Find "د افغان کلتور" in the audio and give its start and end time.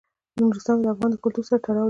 0.81-1.45